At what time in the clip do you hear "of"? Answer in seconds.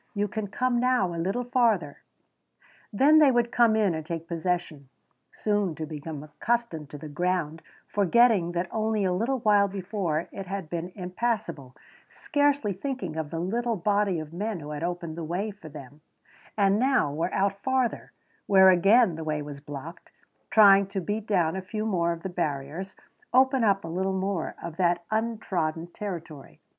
13.15-13.29, 14.17-14.33, 22.11-22.23, 24.63-24.77